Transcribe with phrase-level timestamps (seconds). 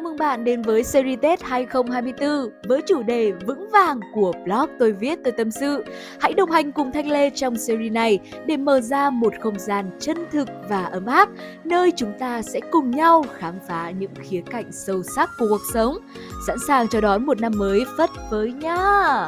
[0.00, 4.70] chào mừng bạn đến với series Tết 2024 với chủ đề vững vàng của blog
[4.78, 5.84] tôi viết tôi tâm sự.
[6.20, 9.90] Hãy đồng hành cùng Thanh Lê trong series này để mở ra một không gian
[9.98, 11.28] chân thực và ấm áp,
[11.64, 15.62] nơi chúng ta sẽ cùng nhau khám phá những khía cạnh sâu sắc của cuộc
[15.74, 15.96] sống.
[16.46, 19.26] Sẵn sàng chào đón một năm mới phất phới nhá!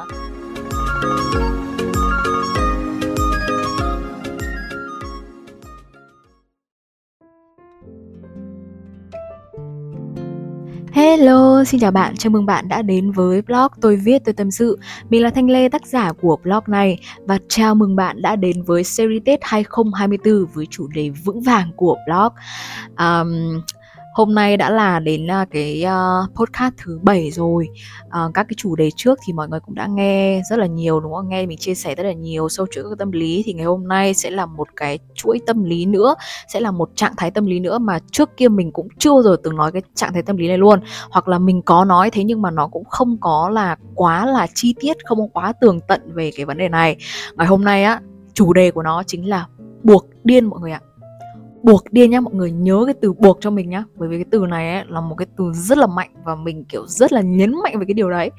[11.03, 14.51] Hello, xin chào bạn, chào mừng bạn đã đến với blog Tôi viết tôi tâm
[14.51, 14.79] sự.
[15.11, 18.63] Mình là Thanh Lê, tác giả của blog này và chào mừng bạn đã đến
[18.63, 22.33] với series Tết 2024 với chủ đề vững vàng của blog.
[22.99, 23.63] Um,
[24.15, 27.69] Hôm nay đã là đến uh, cái uh, podcast thứ bảy rồi.
[28.07, 31.01] Uh, Các cái chủ đề trước thì mọi người cũng đã nghe rất là nhiều
[31.01, 31.29] đúng không?
[31.29, 33.43] Nghe mình chia sẻ rất là nhiều sâu chuỗi các tâm lý.
[33.47, 36.15] Thì ngày hôm nay sẽ là một cái chuỗi tâm lý nữa
[36.49, 39.23] Sẽ là một trạng thái tâm lý nữa mà trước kia mình cũng chưa bao
[39.23, 40.81] giờ từng nói cái trạng thái tâm lý này luôn.
[41.11, 44.47] Hoặc là mình có nói thế nhưng mà nó cũng không có là quá là
[44.55, 46.97] chi tiết Không quá tường tận về cái vấn đề này.
[47.37, 48.01] Ngày hôm nay á,
[48.35, 49.47] chủ đề của nó chính là
[49.83, 50.81] buộc điên mọi người ạ
[51.63, 53.85] buộc điên nhá mọi người nhớ cái từ buộc cho mình nhá.
[53.97, 56.65] Bởi vì cái từ này ấy, là một cái từ rất là mạnh và mình
[56.65, 58.31] kiểu rất là nhấn mạnh về cái điều đấy.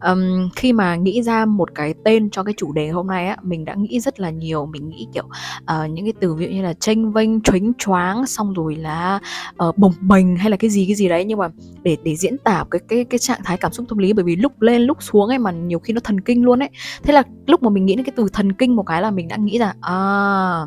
[0.00, 3.36] Um, khi mà nghĩ ra một cái tên cho cái chủ đề hôm nay á
[3.42, 4.66] mình đã nghĩ rất là nhiều.
[4.66, 8.26] Mình nghĩ kiểu uh, những cái từ ví dụ như là tranh vênh choáng choáng
[8.26, 9.20] xong rồi là
[9.68, 11.24] uh, bồng bềnh hay là cái gì cái gì đấy.
[11.24, 11.48] Nhưng mà
[11.82, 14.36] để để diễn tả cái cái cái trạng thái cảm xúc tâm lý bởi vì
[14.36, 16.70] lúc lên lúc xuống ấy mà nhiều khi nó thần kinh luôn ấy.
[17.02, 19.28] Thế là lúc mà mình nghĩ đến cái từ thần kinh một cái là mình
[19.28, 20.66] đã nghĩ ra à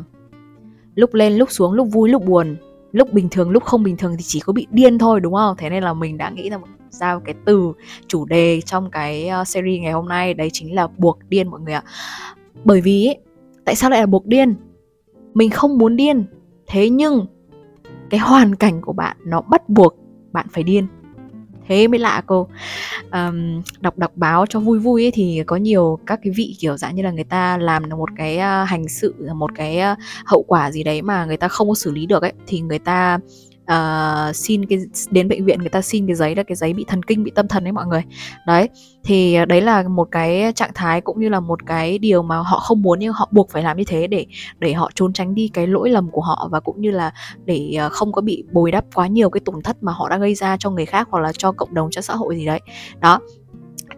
[0.98, 2.56] lúc lên lúc xuống lúc vui lúc buồn.
[2.92, 5.56] Lúc bình thường lúc không bình thường thì chỉ có bị điên thôi đúng không?
[5.58, 6.58] Thế nên là mình đã nghĩ ra
[6.90, 7.72] ra cái từ
[8.06, 10.34] chủ đề trong cái ờ, series ngày hôm nay.
[10.34, 11.82] Đấy chính là buộc điên mọi người ạ.
[12.64, 13.18] Bởi vì ấy,
[13.64, 14.54] tại sao lại là buộc điên?
[15.34, 16.24] Mình không muốn điên.
[16.66, 17.26] Thế nhưng
[18.10, 19.94] cái hoàn cảnh của bạn nó bắt buộc
[20.32, 20.86] bạn phải điên
[21.68, 22.48] thế mới lạ cô.
[23.12, 26.76] Um, đọc đọc báo cho vui vui ấy thì có nhiều các cái vị kiểu
[26.76, 30.44] dạng như là người ta làm một cái uh, hành sự một cái uh, hậu
[30.48, 33.18] quả gì đấy mà người ta không có xử lý được ấy thì người ta
[33.72, 34.78] uh, xin cái
[35.10, 37.30] đến bệnh viện người ta xin cái giấy là cái giấy bị thần kinh bị
[37.34, 38.02] tâm thần đấy mọi người.
[38.46, 38.68] Đấy
[39.04, 42.36] thì ờ, đấy là một cái trạng thái cũng như là một cái điều mà
[42.36, 44.26] họ không muốn nhưng họ buộc phải làm như thế để
[44.58, 47.12] để họ trốn tránh đi cái lỗi lầm của họ và cũng như là
[47.44, 50.18] để ờ, không có bị bồi đắp quá nhiều cái tổn thất mà họ đã
[50.18, 52.60] gây ra cho người khác hoặc là cho cộng đồng cho xã hội gì đấy.
[53.00, 53.20] Đó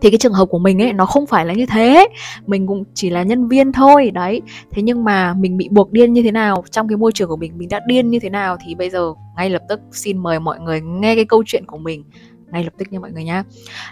[0.01, 2.09] thì cái trường hợp của mình ấy nó không phải là như thế.
[2.47, 4.41] Mình cũng chỉ là nhân viên thôi đấy.
[4.71, 7.37] Thế nhưng mà mình bị buộc điên như thế nào trong cái môi trường của
[7.37, 10.41] mình mình đã điên như thế nào thì bây giờ ngay lập tức xin mời
[10.41, 12.05] mọi người nghe cái câu chuyện của mình.
[12.53, 13.45] Ngay lập tức nha mọi người nhá.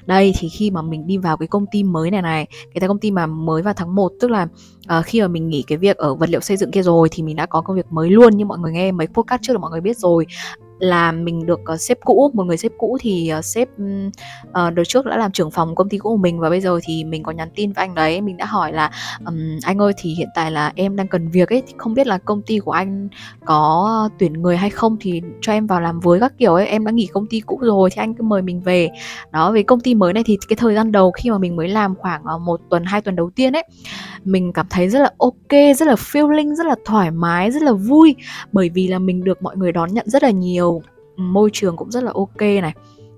[0.06, 2.98] Đây thì khi mà mình đi vào cái công ty mới này này cái công
[2.98, 4.48] ty mà mới vào tháng 1 tức là
[4.98, 7.22] uh, khi mà mình nghỉ cái việc ở vật liệu xây dựng kia rồi thì
[7.22, 9.58] mình đã có công việc mới luôn như mọi người nghe mấy podcast trước là
[9.58, 10.26] mọi người biết rồi
[10.78, 14.84] là mình được uh, sếp cũ một người sếp cũ thì uh, sếp uh, đợt
[14.84, 17.22] trước đã làm trưởng phòng công ty cũ của mình và bây giờ thì mình
[17.22, 18.90] có nhắn tin với anh đấy mình đã hỏi là
[19.26, 22.06] um, anh ơi thì hiện tại là em đang cần việc ấy thì không biết
[22.06, 23.08] là công ty của anh
[23.44, 26.84] có tuyển người hay không thì cho em vào làm với các kiểu ấy em
[26.84, 28.88] đã nghỉ công ty cũ rồi thì anh cứ mời mình về.
[29.32, 31.68] Đó về công ty mới này thì cái thời gian đầu khi mà mình mới
[31.68, 33.64] làm khoảng uh, một tuần hai tuần đầu tiên ấy
[34.24, 37.72] mình cảm thấy rất là ok rất là feeling rất là thoải mái rất là
[37.72, 38.14] vui.
[38.52, 40.67] Bởi vì là mình được mọi người đón nhận rất là nhiều
[41.18, 42.74] môi trường cũng rất là ok này,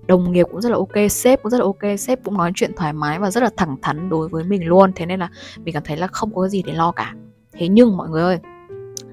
[0.07, 2.73] đồng nghiệp cũng rất là ok, sếp cũng rất là ok, sếp cũng nói chuyện
[2.77, 4.93] thoải mái và rất là thẳng thắn đối với mình luôn.
[4.97, 5.31] Thế nên là
[5.65, 7.15] mình cảm thấy là không có gì để lo cả.
[7.53, 8.39] Thế nhưng mọi người ơi,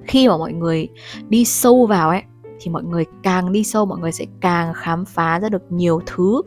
[0.04, 0.88] khi mà mọi người
[1.30, 2.24] đi sâu vào ấy,
[2.60, 6.02] thì mọi người càng đi sâu, mọi người sẽ càng khám phá ra được nhiều
[6.06, 6.42] thứ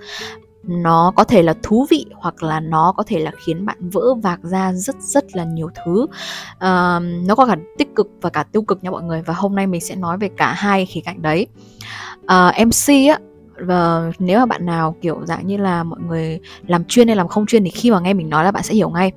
[0.62, 4.14] nó có thể là thú vị hoặc là nó có thể là khiến bạn vỡ
[4.14, 6.02] vạc ra rất rất là nhiều thứ.
[6.02, 9.22] Uh, nó có cả tích cực và cả tiêu cực nha mọi người.
[9.22, 11.46] Và hôm nay mình sẽ nói về cả hai khía cạnh đấy.
[12.26, 13.18] Ờ, uh, mc á
[13.66, 17.28] và nếu mà bạn nào kiểu dạng như là mọi người làm chuyên hay làm
[17.28, 19.12] không chuyên thì khi mà nghe mình nói là bạn sẽ hiểu ngay.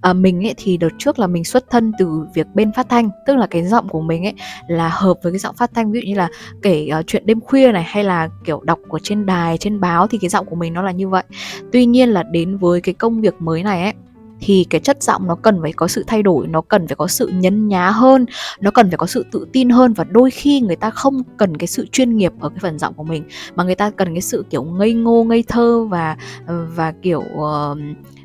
[0.00, 3.10] À, mình ấy thì đợt trước là mình xuất thân từ việc bên phát thanh
[3.26, 4.34] tức là cái giọng của mình ấy
[4.68, 6.28] là hợp với cái giọng phát thanh ví dụ như là
[6.62, 10.06] kể uh, chuyện đêm khuya này hay là kiểu đọc của trên đài trên báo
[10.06, 11.24] thì cái giọng của mình nó là như vậy.
[11.72, 13.94] Tuy nhiên là đến với cái công việc mới này ấy
[14.40, 17.06] thì cái chất giọng nó cần phải có sự thay đổi nó cần phải có
[17.06, 18.26] sự nhấn nhá hơn
[18.60, 21.56] nó cần phải có sự tự tin hơn và đôi khi người ta không cần
[21.56, 23.24] cái sự chuyên nghiệp ở cái phần giọng của mình
[23.54, 27.20] mà người ta cần cái sự kiểu ngây ngô ngây thơ và ờ, và kiểu
[27.20, 27.78] uh,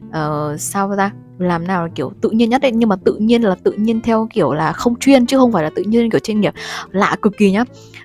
[0.10, 3.42] uh, sao ra làm nào là kiểu tự nhiên nhất đấy nhưng mà tự nhiên
[3.42, 6.20] là tự nhiên theo kiểu là không chuyên chứ không phải là tự nhiên kiểu
[6.20, 6.54] chuyên nghiệp.
[6.92, 7.64] Lạ cực kỳ nhá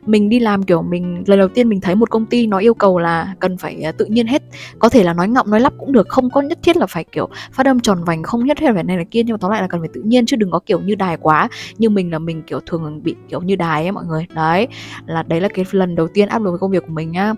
[0.08, 2.74] mình đi làm, kiểu, mình, lần đầu tiên mình thấy một công ty nó yêu
[2.74, 4.42] cầu là cần phải à, tự nhiên hết,
[4.78, 7.04] có thể là nói ngọng, nói lắp cũng được, không có nhất thiết là phải,
[7.12, 9.38] kiểu, phát âm tròn vành, không nhất thiết là phải này là kia, nhưng mà
[9.40, 11.48] tóm lại là cần phải tự nhiên chứ đừng có, kiểu, như đài quá.
[11.78, 14.26] Như mình là mình, kiểu, thường bị, kiểu, như đài ấy mọi người.
[14.34, 14.68] Đấy,
[15.06, 17.34] là đấy là cái lần đầu tiên áp lực với công việc của mình nhá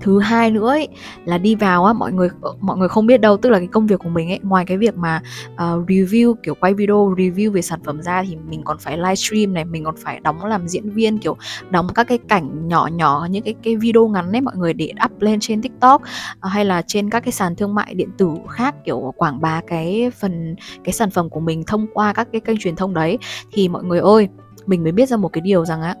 [0.00, 0.88] thứ hai nữa ấy,
[1.24, 3.66] là đi vào á mọi người ờ, mọi người không biết đâu tức là cái
[3.66, 5.22] công việc của mình ấy ngoài cái việc mà
[5.52, 9.54] uh, review kiểu quay video review về sản phẩm ra thì mình còn phải livestream
[9.54, 11.36] này mình còn phải đóng làm diễn viên kiểu
[11.70, 14.92] đóng các cái cảnh nhỏ nhỏ những cái cái video ngắn ấy mọi người để
[15.04, 18.30] up lên trên tiktok uh, hay là trên các cái sàn thương mại điện tử
[18.48, 22.40] khác kiểu quảng bá cái phần cái sản phẩm của mình thông qua các cái
[22.40, 23.18] kênh truyền thông đấy.
[23.52, 24.28] Thì mọi người ơi
[24.66, 25.94] mình mới biết ra một cái điều rằng á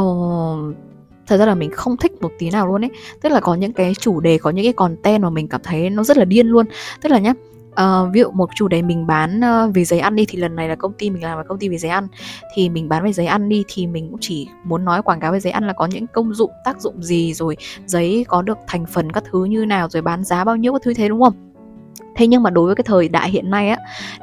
[0.00, 0.76] uh,
[1.28, 2.90] thật ra là mình không thích một tí nào luôn ấy.
[3.20, 5.90] Tức là có những cái chủ đề có những cái content mà mình cảm thấy
[5.90, 6.66] nó rất là điên luôn.
[7.00, 7.32] Tức là nhá
[7.82, 10.56] Uh, ví dụ một chủ đề mình bán uh, về giấy ăn đi thì lần
[10.56, 12.08] này là công ty mình làm là công ty về giấy ăn.
[12.54, 15.32] Thì mình bán về giấy ăn đi thì mình cũng chỉ muốn nói quảng cáo
[15.32, 18.58] về giấy ăn là có những công dụng tác dụng gì rồi giấy có được
[18.66, 21.22] thành phần các thứ như nào rồi bán giá bao nhiêu các thứ thế đúng
[21.22, 21.47] không?
[22.18, 23.76] Thế nhưng mà đối với cái thời đại hiện nay á,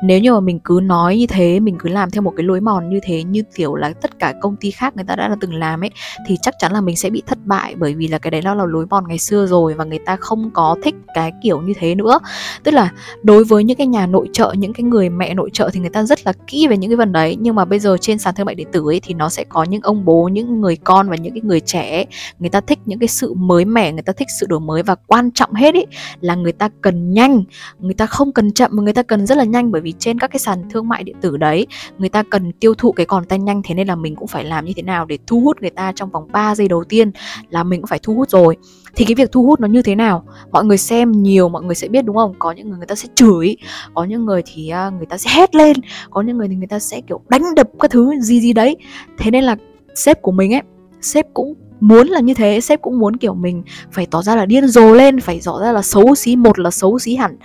[0.03, 2.61] nếu như mà mình cứ nói như thế, mình cứ làm theo một cái lối
[2.61, 5.53] mòn như thế, như kiểu là tất cả công ty khác người ta đã từng
[5.53, 5.89] làm ấy,
[6.27, 8.55] thì chắc chắn là mình sẽ bị thất bại bởi vì là cái đấy nó
[8.55, 11.73] là lối mòn ngày xưa rồi và người ta không có thích cái kiểu như
[11.77, 12.19] thế nữa.
[12.63, 12.91] Tức là
[13.23, 15.89] đối với những cái nhà nội trợ, những cái người mẹ nội trợ thì người
[15.89, 17.37] ta rất là kỹ về những cái phần đấy.
[17.39, 19.63] Nhưng mà bây giờ trên sàn thương mại điện tử ấy thì nó sẽ có
[19.63, 22.05] những ông bố, những người con và những cái người trẻ
[22.39, 24.95] người ta thích những cái sự mới mẻ, người ta thích sự đổi mới và
[25.07, 25.85] quan trọng hết ấy
[26.21, 27.43] là người ta cần nhanh
[27.85, 30.19] người ta không cần chậm mà người ta cần rất là nhanh bởi vì trên
[30.19, 31.67] các cái sàn thương mại điện tử đấy,
[31.97, 34.65] người ta cần tiêu thụ cái content nhanh, thế nên là mình cũng phải làm
[34.65, 37.11] như thế nào để thu hút người ta trong vòng 3 giây đầu tiên
[37.49, 38.57] là mình cũng phải thu hút rồi.
[38.95, 40.25] Thì cái việc thu hút nó như thế nào?
[40.51, 42.33] Mọi người xem nhiều, mọi người sẽ biết đúng không?
[42.39, 43.57] Có những người người ta sẽ chửi,
[43.93, 45.77] có những người thì à, người ta sẽ hét lên,
[46.09, 48.75] có những người thì người ta sẽ, kiểu, đánh đập các thứ gì gì đấy.
[49.17, 49.55] Thế nên là
[49.95, 50.61] sếp của mình ấy,
[51.01, 54.45] sếp cũng muốn là như thế, sếp cũng muốn, kiểu, mình phải tỏ ra là
[54.45, 57.37] điên rồ lên, phải tỏ ra là xấu xí một là xấu xí hẳn.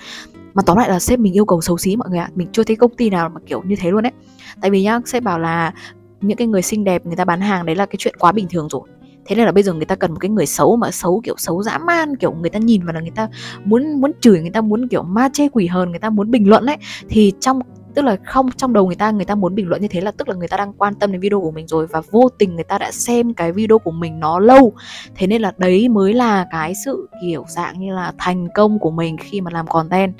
[0.54, 2.30] Mà tóm lại là sếp mình yêu cầu xấu xí, mọi người ạ.
[2.34, 4.12] Mình chưa thấy công ty nào mà kiểu như thế luôn đấy
[4.60, 5.72] tại vì nhá, sếp bảo là
[6.20, 8.46] những cái người xinh đẹp người ta bán hàng, đấy là cái chuyện quá bình
[8.50, 8.82] thường rồi.
[9.26, 11.34] Thế nên là bây giờ người ta cần một cái người xấu mà xấu, kiểu,
[11.38, 13.28] xấu dã man, kiểu, người ta nhìn vào là người ta
[13.64, 16.48] muốn muốn chửi, người ta muốn, kiểu, ma chê quỷ hờn, người ta muốn bình
[16.48, 16.76] luận đấy
[17.08, 17.60] thì trong
[17.94, 20.10] tức là không, trong đầu người ta người ta muốn bình luận như thế là
[20.10, 22.54] tức là người ta đang quan tâm đến video của mình rồi và vô tình
[22.54, 24.72] người ta đã xem cái video của mình nó lâu.
[25.14, 28.90] Thế nên là đấy mới là cái sự kiểu dạng như là thành công của
[28.90, 30.14] mình khi mà làm content.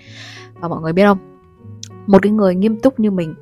[0.55, 1.19] Và mọi người biết không?
[2.06, 3.34] Một cái người nghiêm túc như mình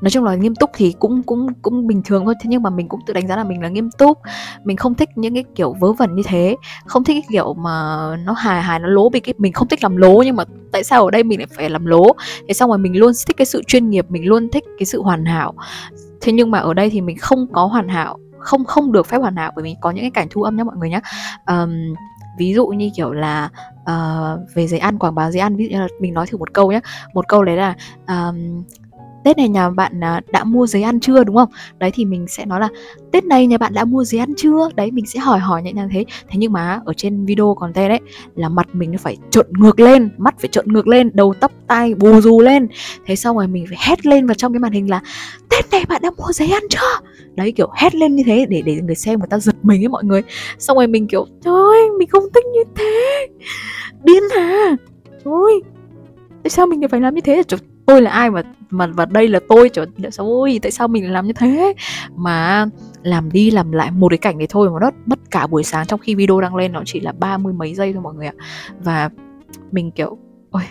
[0.00, 2.34] nói chung là nghiêm túc thì cũng cũng cũng bình thường thôi.
[2.42, 4.18] Thế nhưng mà mình cũng tự đánh giá là mình là nghiêm túc.
[4.64, 6.56] Mình không thích những cái kiểu vớ vẩn như thế.
[6.86, 9.96] Không thích cái kiểu mà nó hài hài nó lố bị mình không thích làm
[9.96, 12.06] lố nhưng mà tại sao ở đây mình lại phải làm lố?
[12.48, 15.02] Thế xong rồi mình luôn thích cái sự chuyên nghiệp mình luôn thích cái sự
[15.02, 15.54] hoàn hảo.
[16.20, 19.18] Thế nhưng mà ở đây thì mình không có hoàn hảo không không được phép
[19.18, 21.00] hoàn hảo bởi vì có những cái cảnh thu âm nhá mọi người nhé
[21.46, 21.94] um,
[22.38, 23.50] ví dụ như kiểu là
[23.80, 25.56] uh, về giấy ăn quảng bá giấy ăn.
[25.56, 26.80] Ví dụ như là mình nói thử một câu nhé
[27.14, 27.74] một câu đấy là
[28.08, 28.64] um,
[29.26, 31.48] Tết này nhà bạn à, đã mua giấy ăn chưa đúng không?
[31.78, 32.68] Đấy thì mình sẽ nói là
[33.12, 34.68] Tết này nhà bạn đã mua giấy ăn chưa?
[34.74, 36.04] Đấy mình sẽ hỏi hỏi nhẹ nhàng thế.
[36.28, 38.00] Thế nhưng mà ở trên video content đấy
[38.34, 41.52] là mặt mình nó phải trộn ngược lên, mắt phải trộn ngược lên, đầu tóc
[41.66, 42.68] tai bù rù lên.
[43.06, 45.00] Thế xong rồi mình phải hét lên vào trong cái màn hình là
[45.50, 47.08] Tết này bạn đã mua giấy ăn chưa?
[47.34, 49.88] Đấy kiểu hét lên như thế để để người xem người ta giật mình ấy
[49.88, 50.22] mọi người.
[50.58, 53.26] Xong rồi mình kiểu trời ơi, mình không thích như thế.
[54.04, 54.76] Điên à.
[55.24, 55.62] Ôi,
[56.42, 57.42] tại sao mình phải làm như thế?
[57.48, 60.88] Trời, tôi là ai mà mà, và đây là tôi chửi sao ôi, tại sao
[60.88, 61.74] mình làm như thế?
[62.16, 62.66] Mà
[63.02, 65.86] làm đi làm lại một cái cảnh đấy thôi mà nó mất cả buổi sáng
[65.86, 68.26] trong khi video đang lên, nó chỉ là ba mươi mấy giây thôi mọi người
[68.26, 68.34] ạ.
[68.80, 69.10] Và
[69.70, 70.18] mình, kiểu,
[70.50, 70.62] ôi,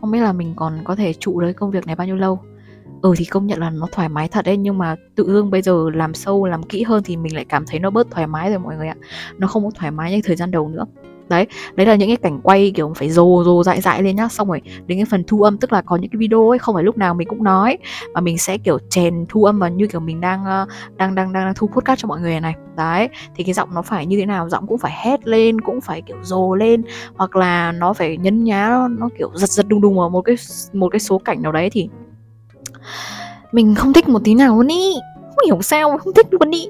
[0.00, 2.40] không biết là mình còn có thể trụ đấy công việc này bao nhiêu lâu.
[3.02, 5.62] Ừ thì công nhận là nó thoải mái thật đấy, nhưng mà tự dưng bây
[5.62, 8.50] giờ làm sâu, làm kỹ hơn thì mình lại cảm thấy nó bớt thoải mái
[8.50, 8.96] rồi mọi người ạ.
[9.38, 10.86] Nó không có thoải mái như thời gian đầu nữa
[11.28, 14.28] đấy đấy là những cái cảnh quay kiểu phải rồ rồ dại dại lên nhá.
[14.28, 16.74] Xong rồi đến cái phần thu âm tức là có những cái video ấy không
[16.74, 17.78] phải lúc nào mình cũng nói
[18.14, 20.66] mà mình sẽ kiểu chèn thu âm vào như kiểu mình đang ờ,
[20.96, 22.54] đang đang đang đang thu podcast cho mọi người này.
[22.76, 24.48] Đấy thì cái giọng nó phải như thế nào?
[24.48, 26.82] Giọng cũng phải hét lên cũng phải kiểu rồ lên
[27.16, 30.22] hoặc là nó phải nhấn nhá nó, nó kiểu giật giật đùng đùng ở một
[30.22, 30.36] cái
[30.72, 31.88] một cái số cảnh nào đấy thì
[33.52, 34.94] mình không thích một tí nào luôn ý.
[35.14, 36.68] Không hiểu sao không thích luôn ý.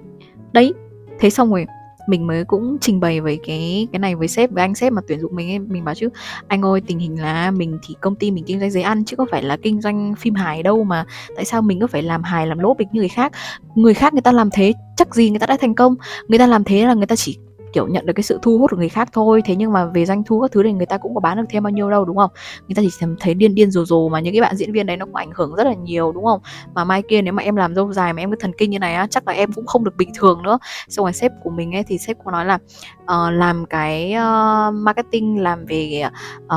[0.52, 0.74] Đấy
[1.18, 1.66] thế xong rồi
[2.06, 5.02] mình mới cũng trình bày với cái cái này với sếp, với anh sếp mà
[5.08, 5.58] tuyển dụng mình ấy.
[5.58, 6.08] Mình bảo chứ,
[6.48, 9.16] anh ơi, tình hình là mình thì công ty mình kinh doanh giấy ăn, chứ
[9.16, 11.04] có phải là kinh doanh phim hài đâu mà.
[11.36, 13.32] Tại sao mình có phải làm hài, làm lỗ bịch như người khác?
[13.74, 15.94] Người khác người ta làm thế, chắc gì người ta đã thành công.
[16.28, 17.38] Người ta làm thế là người ta chỉ
[17.72, 19.42] kiểu nhận được cái sự thu hút của người khác thôi.
[19.44, 21.44] Thế nhưng mà về doanh thu các thứ thì người ta cũng có bán được
[21.50, 22.30] thêm bao nhiêu đâu đúng không?
[22.68, 24.96] Người ta chỉ thấy điên điên rồ rồ mà những cái bạn diễn viên đấy
[24.96, 26.40] nó cũng ảnh hưởng rất là nhiều đúng không?
[26.74, 28.78] Mà mai kia nếu mà em làm dâu dài mà em cứ thần kinh như
[28.78, 30.58] này á chắc là em cũng không được bình thường nữa.
[30.88, 32.58] Xong rồi sếp của mình ấy thì sếp có nói là
[33.02, 36.02] uh, làm cái uh, marketing làm về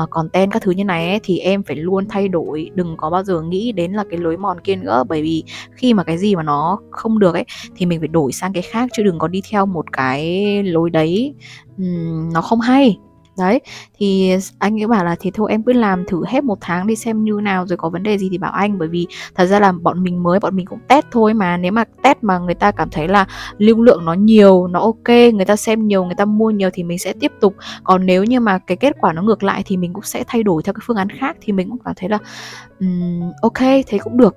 [0.02, 3.10] uh, content các thứ như này ấy, thì em phải luôn thay đổi đừng có
[3.10, 5.04] bao giờ nghĩ đến là cái lối mòn kia nữa.
[5.08, 7.44] Bởi vì khi mà cái gì mà nó không được ấy
[7.76, 10.90] thì mình phải đổi sang cái khác chứ đừng có đi theo một cái lối
[10.90, 11.34] đấy đấy.
[11.78, 12.98] Um, nó không hay.
[13.38, 13.60] Đấy
[13.98, 16.96] thì anh ấy bảo là thì thôi em cứ làm thử hết một tháng đi
[16.96, 18.78] xem như nào rồi có vấn đề gì thì bảo anh.
[18.78, 21.56] Bởi vì thật ra là bọn mình mới bọn mình cũng test thôi mà.
[21.56, 23.26] Nếu mà test mà người ta cảm thấy là
[23.58, 26.82] lưu lượng nó nhiều nó ok người ta xem nhiều người ta mua nhiều thì
[26.82, 27.54] mình sẽ tiếp tục.
[27.84, 30.42] Còn nếu như mà cái kết quả nó ngược lại thì mình cũng sẽ thay
[30.42, 32.18] đổi theo cái phương án khác thì mình cũng cảm thấy là
[32.80, 34.36] um, ok thế cũng được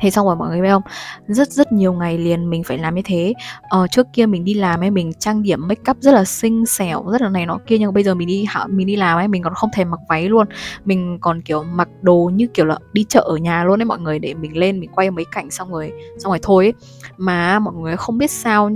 [0.00, 0.82] thế xong rồi mọi người biết không?
[1.26, 3.32] Rất rất nhiều ngày liền mình phải làm như thế.
[3.62, 6.66] Ờ, trước kia mình đi làm ấy mình trang điểm make up rất là xinh
[6.66, 9.28] xẻo rất là này nọ kia nhưng bây giờ mình đi mình đi làm ấy
[9.28, 10.46] mình còn không thèm mặc váy luôn.
[10.84, 13.98] Mình còn kiểu mặc đồ như kiểu là đi chợ ở nhà luôn đấy mọi
[13.98, 16.72] người để mình lên mình quay mấy cảnh xong rồi xong rồi thôi ấy.
[17.16, 18.70] mà mọi người không biết sao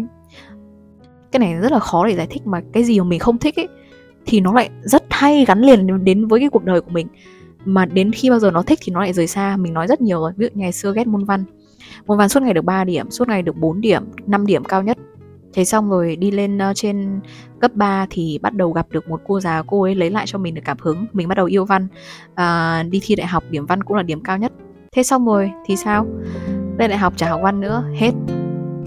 [1.32, 3.56] cái này rất là khó để giải thích mà cái gì mà mình không thích
[3.58, 3.68] ấy
[4.26, 7.06] thì nó lại rất hay gắn liền đến với cái cuộc đời của mình
[7.64, 9.56] mà đến khi bao giờ nó thích thì nó lại rời xa.
[9.56, 10.32] Mình nói rất nhiều rồi.
[10.36, 11.44] Ví dụ ngày xưa ghét môn văn.
[12.06, 14.82] Môn văn suốt ngày được 3 điểm suốt ngày được 4 điểm 5 điểm cao
[14.82, 14.98] nhất.
[15.54, 17.20] Thế xong rồi đi lên uh, trên
[17.60, 20.38] cấp 3 thì bắt đầu gặp được một cô giáo cô ấy lấy lại cho
[20.38, 21.06] mình được cảm hứng.
[21.12, 21.88] Mình bắt đầu yêu văn.
[22.32, 24.52] Uh, đi thi đại học điểm văn cũng là điểm cao nhất.
[24.92, 26.06] Thế xong rồi thì sao?
[26.78, 27.84] Lên đại học chả học văn nữa.
[27.94, 28.12] Hết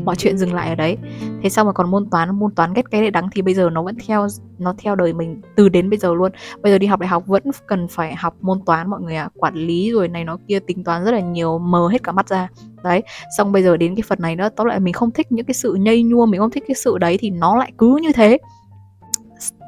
[0.06, 0.98] mọi chuyện dừng lại ở đấy
[1.44, 3.70] thế xong rồi còn môn toán môn toán ghét cái để đắng thì bây giờ
[3.70, 4.28] nó vẫn theo,
[4.60, 6.32] nó theo đời mình từ đến bây giờ luôn
[6.62, 9.24] bây giờ đi học đại học vẫn cần phải học môn toán, mọi người ạ
[9.24, 9.30] à.
[9.36, 12.30] quản lý rồi này nó kia, tính toán rất là nhiều, mờ hết cả mắt
[12.30, 12.48] ra
[12.84, 13.04] đấy,
[13.38, 15.54] xong bây giờ đến cái phần này nữa, tóm lại mình không thích những cái
[15.54, 18.38] sự nhây nhua, mình không thích cái sự đấy thì nó lại cứ như thế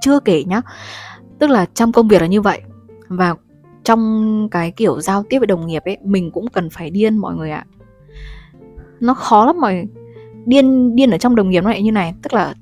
[0.01, 0.61] chưa kể nhá,
[1.39, 2.61] tức là trong công việc là như vậy
[3.07, 3.35] và
[3.83, 7.35] trong cái kiểu giao tiếp với đồng nghiệp ấy, mình cũng cần phải điên mọi
[7.35, 7.73] người ạ à.
[8.99, 9.87] nó khó lắm mọi
[10.45, 12.13] điên điên ở trong đồng nghiệp nó lại như này.
[12.23, 12.55] Tức là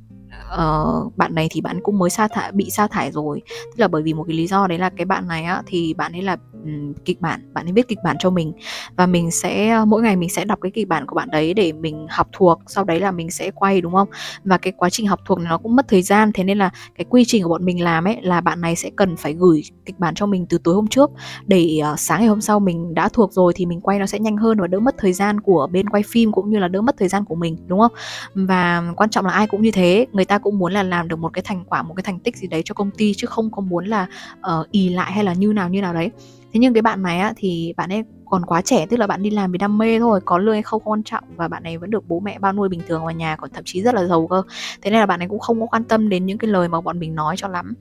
[0.54, 3.42] uh, bạn này thì bạn cũng mới sa thải bị sa thải rồi.
[3.48, 5.94] Tức là bởi vì một cái lý do đấy là cái bạn này á thì
[5.94, 8.54] bạn ấy là um, kịch bản bạn ấy viết kịch bản cho mình.
[8.96, 11.72] Và mình sẽ mỗi ngày mình sẽ đọc cái kịch bản của bạn đấy để
[11.72, 14.08] mình học thuộc sau đấy là mình sẽ quay đúng không?
[14.44, 16.70] Và cái quá trình học thuộc này nó cũng mất thời gian thế nên là
[16.98, 19.64] cái quy trình của bọn mình làm ấy là bạn này sẽ cần phải gửi
[19.86, 21.12] kịch bản cho mình từ tối hôm trước
[21.48, 24.20] để uh, sáng ngày hôm sau mình đã thuộc rồi thì mình quay nó sẽ
[24.20, 26.82] nhanh hơn và đỡ mất thời gian của bên quay phim cũng như là đỡ
[26.82, 27.92] mất thời gian của mình đúng không?
[28.34, 31.20] Và quan trọng là ai cũng như thế người ta cũng muốn là làm được
[31.20, 33.52] một cái thành quả một cái thành tích gì đấy cho công ty chứ không
[33.52, 36.12] có muốn là uh, ì lại hay là như nào như nào đấy.
[36.54, 39.24] Thế nhưng cái bạn này á thì bạn ấy còn quá trẻ tức là bạn
[39.24, 41.64] đi làm vì đam mê thôi có lương hay không không quan trọng và bạn
[41.64, 43.96] ấy vẫn được bố mẹ bao nuôi bình thường ở nhà còn thậm chí rất
[43.96, 44.42] là giàu cơ.
[44.82, 46.82] Thế nên là bạn ấy cũng không có quan tâm đến những cái lời mà
[46.82, 47.74] bọn mình nói cho lắm.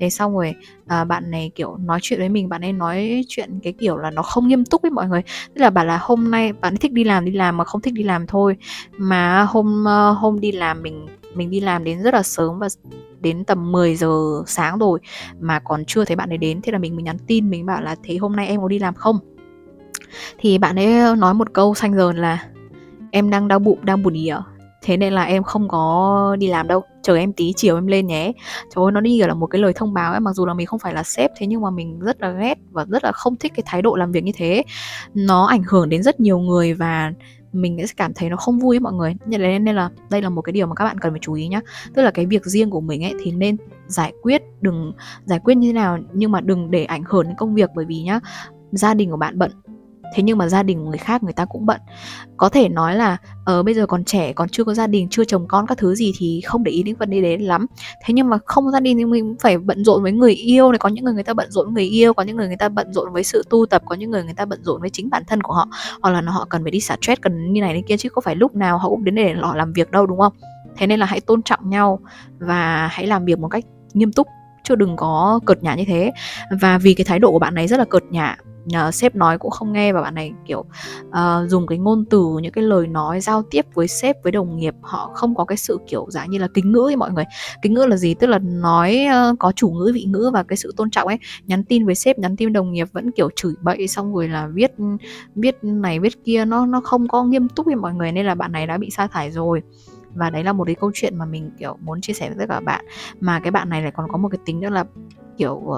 [0.00, 0.54] Thế xong rồi
[0.86, 4.10] à, bạn này kiểu nói chuyện với mình bạn ấy nói chuyện cái kiểu là
[4.10, 5.22] nó không nghiêm túc với mọi người.
[5.54, 7.80] Tức là bảo là hôm nay bạn ấy thích đi làm đi làm mà không
[7.80, 8.56] thích đi làm thôi.
[8.98, 12.68] Mà hôm ờ, hôm đi làm mình mình đi làm đến rất là sớm và
[13.20, 15.00] đến tầm 10 giờ sáng rồi
[15.40, 17.82] mà còn chưa thấy bạn ấy đến, thế là mình mình nhắn tin, mình bảo
[17.82, 19.18] là thế hôm nay em có đi làm không?
[20.38, 22.44] Thì bạn ấy nói một câu xanh dờn là
[23.10, 24.36] em đang đau bụng, đang buồn ỉa
[24.82, 26.82] thế nên là em không có đi làm đâu.
[27.02, 28.32] Chờ em tí, chiều em lên nhé.
[28.74, 30.20] Trời ơi, nó đi là một cái lời thông báo ấy.
[30.20, 32.54] Mặc dù là mình không phải là sếp, thế nhưng mà mình rất là ghét
[32.70, 34.62] và rất là không thích cái thái độ làm việc như thế.
[35.14, 37.12] Nó ảnh hưởng đến rất nhiều người và
[37.52, 39.14] mình sẽ cảm thấy nó không vui ấy mọi người.
[39.26, 41.48] Nên nên là đây là một cái điều mà các bạn cần phải chú ý
[41.48, 41.60] nhá.
[41.94, 44.92] Tức là cái việc riêng của mình ấy thì nên giải quyết, đừng
[45.24, 47.84] giải quyết như thế nào nhưng mà đừng để ảnh hưởng đến công việc bởi
[47.84, 48.20] vì nhá,
[48.72, 49.50] gia đình của bạn bận
[50.14, 51.80] thế nhưng mà gia đình người khác người ta cũng bận.
[52.36, 55.08] Có thể nói là ở uh, bây giờ còn trẻ còn chưa có gia đình
[55.10, 57.66] chưa chồng con các thứ gì thì không để ý đến vấn đề đấy lắm.
[58.04, 60.78] Thế nhưng mà không gia đình thì mình phải bận rộn với người yêu này
[60.78, 62.68] có những người người ta bận rộn với người yêu có những người người ta
[62.68, 65.10] bận rộn với sự tu tập có những người người ta bận rộn với chính
[65.10, 65.68] bản thân của họ
[66.02, 68.20] hoặc là họ cần phải đi xả stress cần như này như kia chứ có
[68.20, 70.32] phải lúc nào họ cũng đến để họ làm việc đâu đúng không?
[70.76, 72.00] Thế nên là hãy tôn trọng nhau
[72.38, 74.26] và hãy làm việc một cách nghiêm túc
[74.64, 76.12] chứ đừng có cợt nhả như thế.
[76.60, 78.36] Và vì cái thái độ của bạn này rất là cợt nhả
[78.88, 80.64] uh, sếp nói cũng không nghe và bạn này kiểu
[81.08, 84.56] uh, dùng cái ngôn từ những cái lời nói giao tiếp với sếp với đồng
[84.56, 87.24] nghiệp họ không có cái sự kiểu dạng như là kính ngữ ấy mọi người.
[87.62, 88.14] Kính ngữ là gì?
[88.14, 91.18] Tức là nói uh, có chủ ngữ vị ngữ và cái sự tôn trọng ấy.
[91.46, 94.46] Nhắn tin với sếp nhắn tin đồng nghiệp vẫn kiểu chửi bậy xong rồi là
[94.46, 94.72] viết
[95.34, 98.34] viết này viết kia nó nó không có nghiêm túc với mọi người nên là
[98.34, 99.62] bạn này đã bị sa thải rồi.
[100.14, 102.44] Và đấy là một cái câu chuyện mà mình kiểu muốn chia sẻ với tất
[102.48, 102.84] cả bạn.
[103.20, 104.84] Mà cái bạn này lại còn có một cái tính nữa là
[105.36, 105.76] kiểu uh,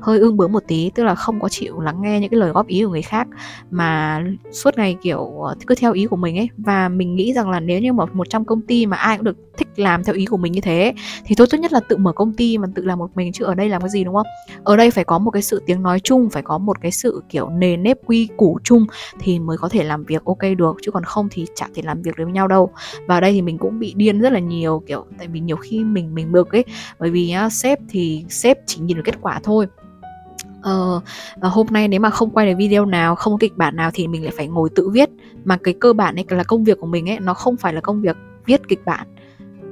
[0.00, 2.50] hơi ương bướng một tí tức là không có chịu lắng nghe những cái lời
[2.50, 3.28] góp ý của người khác
[3.70, 4.22] mà
[4.52, 5.34] suốt ngày kiểu
[5.66, 6.48] cứ theo ý của mình ấy.
[6.56, 9.24] Và mình nghĩ rằng là nếu như mà một trong công ty mà ai cũng
[9.24, 11.96] được thích làm theo ý của mình như thế thì thôi tốt nhất là tự
[11.96, 14.14] mở công ty mà tự làm một mình chứ ở đây làm cái gì đúng
[14.14, 14.26] không?
[14.64, 17.22] Ở đây phải có một cái sự tiếng nói chung phải có một cái sự
[17.28, 18.86] kiểu nề nếp quy củ chung
[19.20, 22.02] thì mới có thể làm việc ok được chứ còn không thì chẳng thể làm
[22.02, 22.70] việc được với nhau đâu.
[23.06, 25.56] Và ở đây thì mình cũng bị điên rất là nhiều kiểu tại vì nhiều
[25.56, 26.64] khi mình mình bực ấy.
[26.98, 29.66] Bởi vì á, sếp thì sếp chỉ nhìn được kết quả thôi
[30.66, 33.90] ờ, hôm nay nếu mà không quay được video nào không có kịch bản nào
[33.94, 35.10] thì mình lại phải ngồi tự viết.
[35.44, 37.80] Mà cái cơ bản ấy là công việc của mình ấy nó không phải là
[37.80, 39.06] công việc viết kịch bản.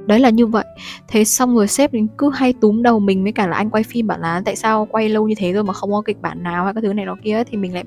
[0.05, 0.65] Đấy là như vậy.
[1.07, 4.07] Thế xong rồi sếp cứ hay túm đầu mình với cả là anh quay phim
[4.07, 6.63] bảo là tại sao quay lâu như thế rồi mà không có kịch bản nào?
[6.63, 7.83] hay các thứ này nó kia thì mình lại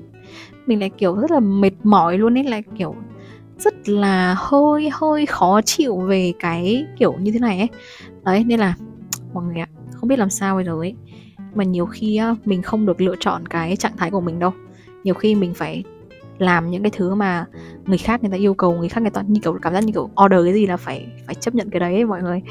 [0.65, 2.95] mình lại kiểu rất là mệt mỏi luôn ấy là kiểu
[3.59, 7.69] rất là hơi hơi khó chịu về cái kiểu như thế này ấy.
[8.23, 8.75] Đấy nên là
[9.33, 10.95] mọi người ạ không biết làm sao bây giờ ấy
[11.55, 14.51] mà nhiều khi mình không được lựa chọn cái trạng thái của mình đâu.
[15.03, 15.83] Nhiều khi mình phải
[16.37, 17.45] làm những cái thứ mà
[17.85, 19.91] người khác người ta yêu cầu người khác người ta như kiểu cảm giác như
[19.91, 22.41] kiểu order cái gì là phải phải chấp nhận cái đấy ấy, mọi người.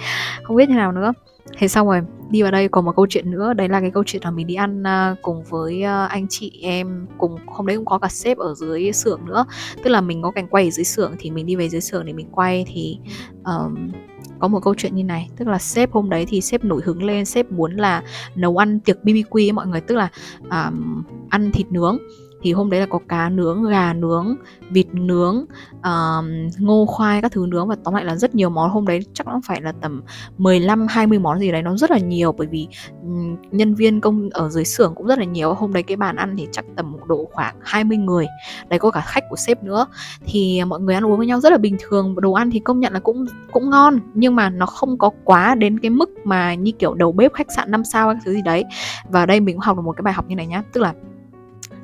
[0.42, 1.12] Không biết thế nào nữa.
[1.58, 2.00] Thế xong rồi
[2.30, 3.52] đi vào đây còn một câu chuyện nữa.
[3.52, 6.58] Đấy là cái câu chuyện là mình đi ăn à, cùng với à, anh chị
[6.62, 9.44] em cùng hôm đấy cũng có cả sếp ở dưới xưởng nữa.
[9.84, 12.06] Tức là mình có cảnh quay ở dưới xưởng thì mình đi về dưới xưởng
[12.06, 12.98] để mình quay thì
[13.44, 13.90] um,
[14.38, 17.02] có một câu chuyện như này tức là sếp hôm đấy thì sếp nổi hứng
[17.02, 18.02] lên sếp muốn là
[18.34, 20.08] nấu ăn tiệc BBQ ấy mọi người tức là
[20.42, 21.98] um, ăn thịt nướng
[22.42, 24.36] thì hôm đấy là có cá nướng gà nướng
[24.70, 25.44] vịt nướng
[25.78, 26.24] uh,
[26.58, 28.70] ngô khoai các thứ nướng và tóm lại là rất nhiều món.
[28.70, 30.02] Hôm đấy chắc nó phải là tầm
[30.38, 32.68] 15 20 món gì đấy nó rất là nhiều bởi vì
[33.02, 35.54] um, nhân viên công ở dưới xưởng cũng rất là nhiều.
[35.54, 38.26] Hôm đấy cái bàn ăn thì chắc tầm độ khoảng 20 người
[38.68, 39.86] đấy có cả khách của sếp nữa.
[40.26, 42.80] Thì mọi người ăn uống với nhau rất là bình thường đồ ăn thì công
[42.80, 46.54] nhận là cũng cũng ngon nhưng mà nó không có quá đến cái mức mà
[46.54, 48.64] như kiểu đầu bếp khách sạn 5 sao các thứ gì đấy.
[49.08, 50.94] Và đây mình cũng học được một cái bài học như này nhá tức là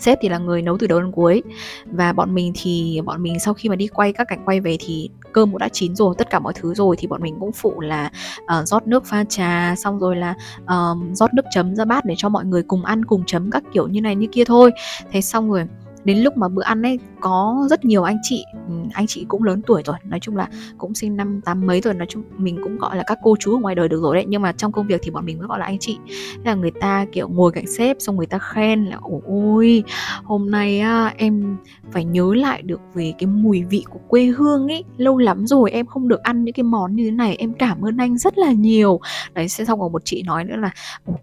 [0.05, 1.43] sếp thì là người nấu từ đầu đến cuối.
[1.87, 4.77] Và bọn mình thì bọn mình sau khi mà đi quay các cảnh quay về
[4.81, 7.53] thì cơm cũng đã chín rồi tất cả mọi thứ rồi thì bọn mình cũng
[7.53, 8.11] phụ là
[8.43, 12.15] uh, rót nước pha trà xong rồi là uh, rót nước chấm ra bát để
[12.19, 14.71] cho mọi người cùng ăn cùng chấm các kiểu như này như kia thôi.
[15.13, 15.67] Thế xong rồi
[16.05, 19.43] đến lúc mà bữa ăn ấy có rất nhiều anh chị ừ, anh chị cũng
[19.43, 22.59] lớn tuổi rồi nói chung là cũng sinh năm tám mấy rồi nói chung mình
[22.63, 24.73] cũng gọi là các cô chú ở ngoài đời được rồi đấy nhưng mà trong
[24.73, 25.99] công việc thì bọn mình mới gọi là anh chị.
[26.09, 29.83] Thế là người ta kiểu ngồi cạnh sếp xong người ta khen là ôi
[30.25, 31.57] hôm nay á, em
[31.93, 35.71] phải nhớ lại được về cái mùi vị của quê hương ấy lâu lắm rồi
[35.71, 38.39] em không được ăn những cái món như thế này em cảm ơn anh rất
[38.39, 39.01] là nhiều.
[39.35, 40.71] Đấy sẽ xong còn một chị nói nữa là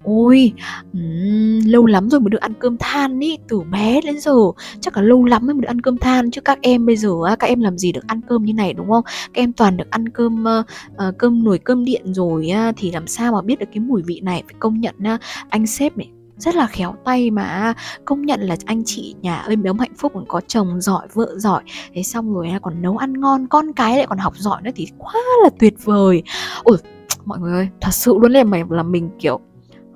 [0.04, 0.54] ôi
[0.94, 4.36] um, lâu lắm rồi mới được ăn cơm than ý từ bé đến giờ
[4.80, 6.32] chắc là lâu lắm mới được ăn cơm than.
[6.32, 8.90] Chứ các em bây giờ các em làm gì được ăn cơm như này đúng
[8.90, 9.04] không?
[9.06, 13.08] Các em toàn được ăn cơm uh, cơm nồi cơm điện rồi uh, thì làm
[13.08, 14.44] sao mà biết được cái mùi vị này?
[14.46, 17.74] Phải công nhận uh, anh sếp này rất là khéo tay mà
[18.06, 21.28] công nhận là anh chị nhà êm ấm hạnh phúc còn có chồng giỏi vợ
[21.38, 21.64] giỏi.
[21.94, 24.88] Thế xong rồi còn nấu ăn ngon con cái lại còn học giỏi nữa thì
[24.98, 26.24] quá là tuyệt vời.
[26.64, 26.78] Ôi
[27.26, 29.40] mọi người ơi thật sự luôn là mày là mình kiểu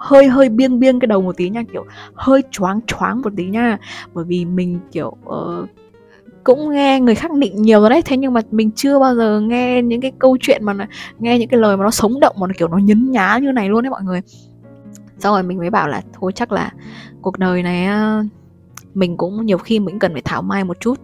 [0.06, 3.46] hơi hơi biêng biêng cái đầu một tí nha kiểu hơi choáng choáng một tí
[3.46, 3.78] nha.
[4.13, 5.70] Bởi vì mình kiểu uh,
[6.44, 9.39] cũng nghe người khác định nhiều rồi đấy thế nhưng mà mình chưa bao giờ
[9.39, 10.88] nghe những cái câu chuyện mà
[11.20, 13.52] nghe những cái lời mà nó sống động mà nó kiểu nó nhấn nhá như
[13.52, 14.22] này luôn đấy mọi người.
[15.20, 16.72] Xong rồi mình mới bảo là thôi chắc là
[17.22, 17.88] cuộc đời này
[18.94, 21.00] mình cũng nhiều khi mình cần phải thảo mai một chút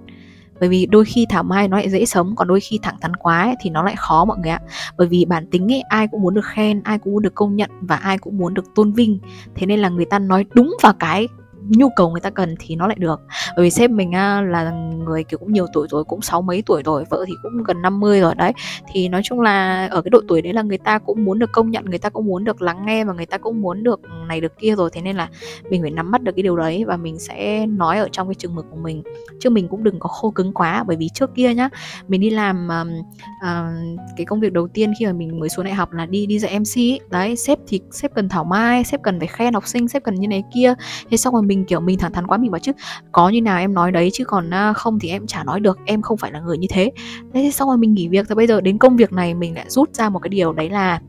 [0.62, 3.16] bởi vì đôi khi thảo mai nó lại dễ sống còn đôi khi thẳng thắn
[3.16, 4.60] quá ấy, thì nó lại khó mọi người ạ.
[4.98, 7.56] Bởi vì bản tính ấy ai cũng muốn được khen ai cũng muốn được công
[7.56, 9.20] nhận và ai cũng muốn được tôn vinh.
[9.56, 11.28] Thế nên là người ta nói đúng vào cái
[11.70, 13.22] nhu cầu người ta cần thì nó lại được.
[13.56, 14.72] Bởi vì sếp mình á, là
[15.06, 17.82] người kiểu cũng nhiều tuổi rồi cũng sáu mấy tuổi rồi vợ thì cũng gần
[17.82, 18.54] 50 rồi đấy.
[18.94, 21.52] Thì nói chung là ở cái độ tuổi đấy là người ta cũng muốn được
[21.52, 24.02] công nhận người ta cũng muốn được lắng nghe và người ta cũng muốn được
[24.04, 24.90] ừ, này được kia rồi.
[24.94, 25.30] Thế nên là
[25.70, 28.36] mình phải nắm bắt được cái điều đấy và mình sẽ nói ở trong cái
[28.36, 29.04] chừng mực của mình.
[29.40, 31.70] Chứ mình cũng đừng có khô cứng quá bởi vì trước kia nhá
[32.08, 32.88] mình đi làm uh,
[33.28, 36.26] uh, cái công việc đầu tiên khi mà mình mới xuống đại học là đi
[36.26, 37.00] đi dạy MC ấy.
[37.10, 40.16] đấy sếp thì sếp cần thảo mai sếp cần phải khen học sinh sếp cần
[40.16, 40.74] như này kia.
[41.10, 42.72] Thế xong rồi mình kiểu mình thẳng thắn quá mình bảo chứ
[43.12, 46.02] có như nào em nói đấy chứ còn không thì em chả nói được em
[46.02, 46.92] không phải là người như thế.
[47.34, 49.66] Thế xong rồi mình nghỉ việc rồi bây giờ đến công việc này mình lại
[49.70, 51.02] rút ra một cái điều đấy là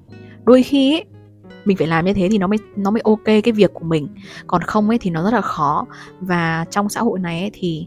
[0.44, 1.04] đôi khi ấy,
[1.64, 4.08] mình phải làm như thế thì nó mới nó mới ok cái việc của mình.
[4.46, 5.86] Còn không ấy thì nó rất là khó.
[6.20, 7.86] Và trong xã hội này ấy thì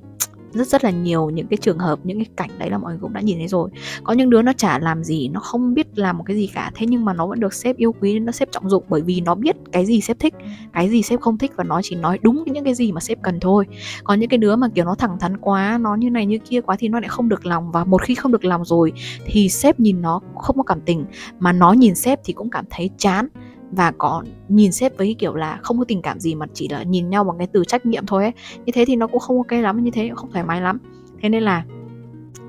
[0.56, 3.00] rất rất là nhiều những cái trường hợp, những cái cảnh đấy là mọi người
[3.02, 3.70] cũng đã nhìn thấy rồi.
[4.04, 6.72] Có những đứa nó chả làm gì, nó không biết làm một cái gì cả,
[6.76, 9.22] thế nhưng mà nó vẫn được sếp yêu quý, nó sếp trọng dụng bởi vì
[9.22, 10.34] nó biết cái gì sếp thích,
[10.74, 13.22] cái gì sếp không thích và nó chỉ nói đúng những cái gì mà sếp
[13.22, 13.66] cần thôi.
[14.04, 16.62] Có những cái đứa mà, kiểu, nó thẳng thắn quá, nó như này như kia
[16.62, 18.92] quá thì nó lại không được lòng và một khi không được lòng rồi
[19.26, 21.06] thì sếp nhìn nó không có cảm tình,
[21.40, 23.28] mà nó nhìn sếp thì cũng cảm thấy chán
[23.72, 26.84] và có nhìn sếp với kiểu là không có tình cảm gì mà chỉ là
[26.84, 28.34] nhìn nhau bằng cái từ trách nhiệm thôi ấy.
[28.66, 30.80] Như thế thì nó cũng không ok lắm như thế cũng không thoải mái lắm.
[31.22, 31.64] Thế nên là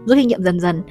[0.06, 0.82] rút kinh nghiệm dần dần.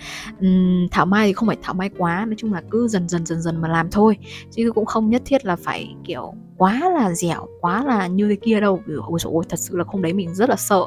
[0.46, 3.26] Uhm, thảo mai thì không phải thảo mai quá nói chung là cứ dần dần
[3.26, 4.18] dần dần mà làm thôi.
[4.52, 8.36] Chứ cũng không nhất thiết là phải kiểu quá là dẻo quá là như thế
[8.36, 8.82] kia đâu.
[9.08, 10.86] Ôi trời ơi thật sự là không đấy mình rất là sợ.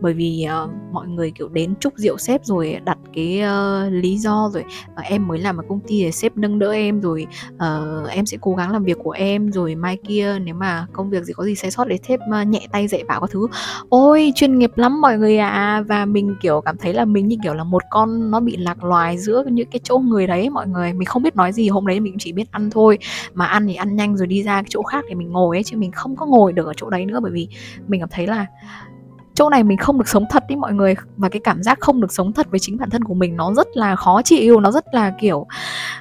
[0.00, 4.18] Bởi vì uh, mọi người kiểu đến chúc rượu sếp rồi đặt cái uh, lý
[4.18, 7.26] do rồi uh, em mới làm ở công ty để sếp nâng đỡ em rồi
[7.54, 11.10] uh, em sẽ cố gắng làm việc của em rồi mai kia nếu mà công
[11.10, 13.46] việc gì có gì sai sót để sếp uh, nhẹ tay dạy bảo các thứ.
[13.88, 15.48] Ôi chuyên nghiệp lắm mọi người ạ.
[15.48, 15.82] À.
[15.88, 18.84] và mình kiểu cảm thấy là mình như kiểu là một con nó bị lạc
[18.84, 20.92] loài giữa những cái chỗ người đấy mọi người.
[20.92, 22.98] Mình không biết nói gì hôm đấy mình chỉ biết ăn thôi.
[23.34, 25.62] Mà ăn thì ăn nhanh rồi đi ra cái chỗ khác thì mình ngồi ấy
[25.62, 27.48] chứ mình không có ngồi được ở chỗ đấy nữa bởi vì
[27.86, 28.46] mình cảm thấy là
[29.36, 30.94] chỗ này mình không được sống thật đấy mọi người.
[31.16, 33.54] Và cái cảm giác không được sống thật với chính bản thân của mình nó
[33.54, 35.46] rất là khó chịu nó rất là kiểu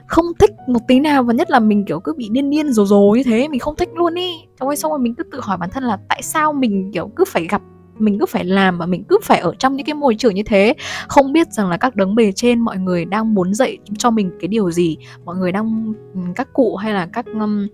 [0.08, 1.24] không thích một tí nào.
[1.24, 3.76] Và nhất là mình kiểu cứ bị điên điên rồi rồi như thế mình không
[3.76, 4.34] thích luôn ý.
[4.60, 7.12] Xong rồi xong rồi mình cứ tự hỏi bản thân là tại sao mình kiểu
[7.16, 7.62] cứ phải gặp
[8.00, 10.44] mình cứ phải làm và mình cứ phải ở trong những cái môi trường như
[10.46, 10.74] thế?
[11.08, 14.32] Không biết rằng là các đấng bề trên mọi người đang muốn dạy cho mình
[14.40, 14.98] cái điều gì?
[15.26, 17.68] Mọi người đang ừ, các cụ hay là các um,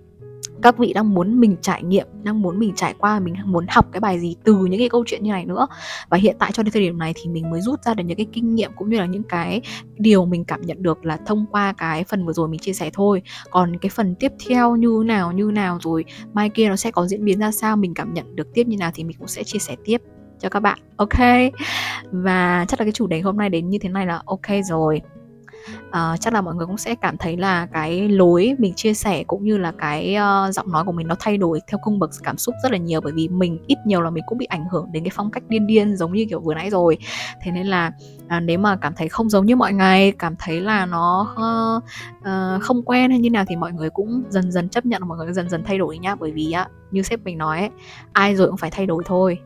[0.62, 3.86] các vị đang muốn mình trải nghiệm, đang muốn mình trải qua, mình muốn học
[3.92, 5.68] cái bài gì từ những cái câu chuyện như này nữa.
[6.10, 8.18] Và hiện tại cho đến thời điểm này thì mình mới rút ra được những
[8.18, 9.62] cái kinh nghiệm cũng như là những cái
[9.98, 12.90] điều mình cảm nhận được là thông qua cái phần vừa rồi mình chia sẻ
[12.94, 13.22] thôi.
[13.50, 17.08] Còn cái phần tiếp theo như nào như nào rồi, mai kia nó sẽ có
[17.08, 19.44] diễn biến ra sao, mình cảm nhận được tiếp như nào thì mình cũng sẽ
[19.44, 20.02] chia sẻ tiếp
[20.40, 20.80] cho các bạn.
[20.96, 21.20] Ok?
[22.12, 25.02] Và chắc là cái chủ đề hôm nay đến như thế này là ok rồi
[25.88, 29.24] uh, chắc là mọi người cũng sẽ cảm thấy là cái lối mình chia sẻ
[29.24, 32.10] cũng như là cái uh, giọng nói của mình nó thay đổi theo cung bậc
[32.24, 33.02] cảm xúc rất là nhiều.
[33.02, 35.44] Bởi vì mình ít nhiều là mình cũng bị ảnh hưởng đến cái phong cách
[35.48, 36.98] điên điên giống như kiểu vừa nãy rồi.
[37.42, 37.92] Thế nên là
[38.26, 41.84] uh, nếu mà cảm thấy không giống như mọi ngày cảm thấy là nó uh,
[42.20, 45.18] uh, không quen hay như nào thì mọi người cũng dần dần chấp nhận mọi
[45.18, 46.16] người dần dần thay đổi nhá.
[46.16, 47.70] Bởi vì uh, như sếp mình nói ấy,
[48.14, 49.40] ai rồi cũng phải thay đổi thôi.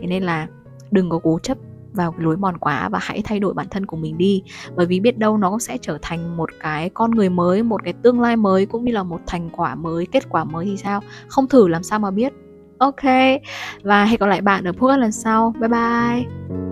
[0.00, 0.46] Thế nên là
[0.90, 1.58] đừng có cố chấp
[1.92, 4.42] vào cái lối mòn quá và hãy thay đổi bản thân của mình đi.
[4.76, 7.92] Bởi vì biết đâu nó sẽ trở thành một cái con người mới, một cái
[8.02, 11.00] tương lai mới, cũng như là một thành quả mới, kết quả mới thì sao?
[11.28, 12.32] Không thử làm sao mà biết.
[12.78, 13.02] Ok,
[13.82, 15.54] và hẹn gặp lại bạn ở podcast lần sau.
[15.60, 16.69] Bye bye.